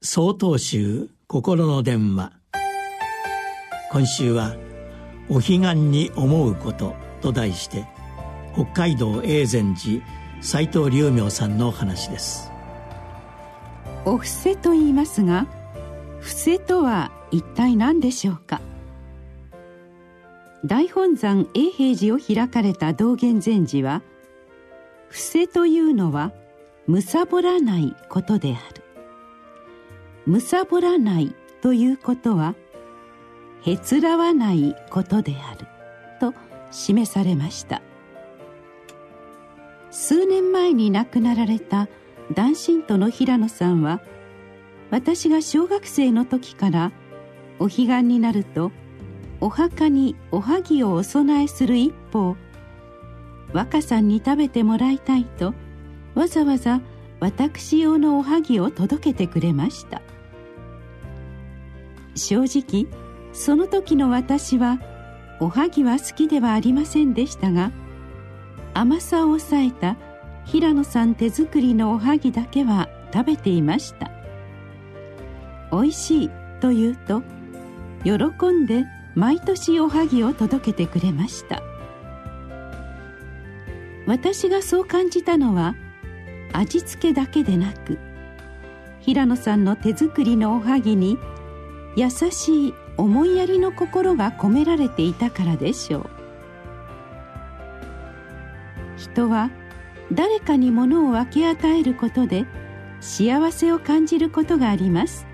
[0.00, 2.30] 総統集心の電話。
[3.90, 4.54] 今週は
[5.28, 7.84] 「お彼岸に思うこと」と題して
[8.54, 10.00] 北海道永禅寺
[10.40, 12.52] 斎藤隆明さんのお話です。
[14.04, 15.48] お布施と言いますが
[16.20, 18.60] 布施とは一体何でしょうか？
[20.64, 24.02] 大本山永平寺を開かれた道元禅師は
[25.08, 26.30] 布施というのは
[26.86, 28.77] むさぼらないことである。
[30.28, 32.54] むさぼらないということは
[33.62, 35.66] へつらわないことである
[36.20, 36.34] と
[36.70, 37.80] 示されました。
[39.90, 41.88] 数年前に亡くなられた
[42.34, 44.02] 男神徒の平野さんは
[44.90, 46.92] 私が小学生の時から
[47.58, 48.70] お彼岸になると
[49.40, 52.36] お墓におはぎをお供えする一方
[53.54, 55.54] 若さんに食べてもらいたいと
[56.14, 56.82] わざわざ
[57.18, 60.02] 私用のおはぎを届けてくれました。
[62.18, 62.86] 正直
[63.32, 64.80] その時の私は
[65.40, 67.70] おはぎは好きではありませんでしたが
[68.74, 69.96] 甘さを抑えた
[70.44, 74.10] 平野さん手作りのおはぎだけは食べていました。
[75.70, 77.22] 美味しいと言うと
[78.04, 81.62] 喜んで毎年おはぎを届けてくれました。
[84.06, 85.74] 私がそう感じたのは
[86.54, 87.98] 味付けだけでなく
[89.00, 91.18] 平野さんの手作りのおはぎに
[91.98, 96.10] 優しい思いやりの心が込められていたからでしょう。
[98.96, 99.50] 人は
[100.12, 102.46] 誰かに物を分け与えることで
[103.00, 105.26] 幸せを感じることがあります。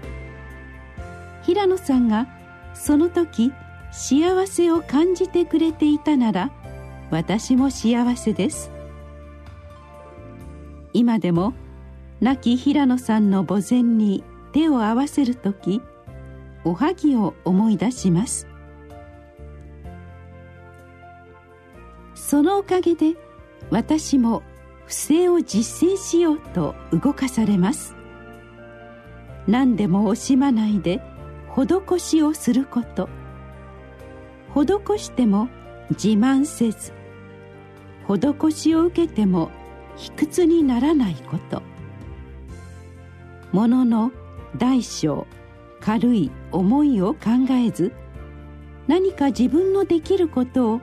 [1.43, 2.29] 平野さんが
[2.73, 3.53] その時
[3.93, 6.51] 幸せを感じてくれていたなら
[7.11, 8.71] 私も幸せです。
[10.95, 11.53] 今でも
[12.23, 15.83] 亡き平野さんの墓前に手を合わせる時
[16.65, 18.47] おはぎを思い出します。
[22.15, 23.15] そのおかげで
[23.71, 24.43] 私も
[24.87, 27.95] 不正を実践しようと動かされます。
[29.47, 31.03] 何でも惜しまないで
[31.55, 33.09] 施しをすること。
[34.55, 35.49] 施しても
[35.91, 36.93] 自慢せず
[38.09, 39.51] 施しを受けても
[39.97, 41.63] 卑屈にならないこと。
[43.53, 44.13] ものの
[44.57, 45.27] 大小
[45.85, 47.93] 軽い思いを考えず
[48.87, 50.81] 何か自分のできることを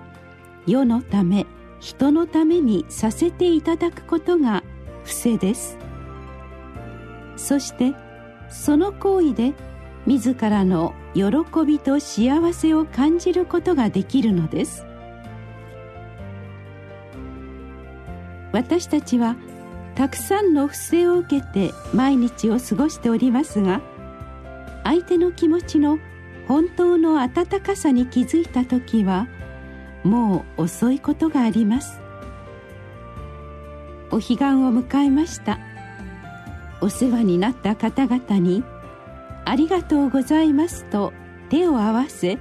[0.67, 1.47] 世のため
[1.79, 4.63] 人のためにさせていただくことが
[5.03, 5.79] 伏せです。
[7.35, 7.95] そして
[8.49, 9.53] その行為で
[10.05, 11.31] 自らの喜
[11.65, 14.85] びと幸せを感じることができるのです。
[18.51, 19.35] 私たちは
[19.95, 23.81] たくさんの不正を受けて毎日を過ごしておりますが
[24.83, 25.99] 相手の気持ちの
[26.47, 29.27] 本当の温かさに気づいた時は
[30.03, 31.99] もう遅いことがあります。
[34.09, 34.37] お彼岸を
[34.73, 35.59] 迎えました。
[36.81, 38.63] お世話になった方々に
[39.45, 41.13] 「ありがとうございます」と
[41.49, 42.37] 手を合わせ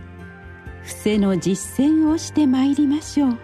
[0.83, 3.39] 伏せの実践をしてまいりましょう。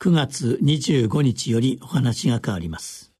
[0.00, 3.15] 9月25日よりお話が変わります。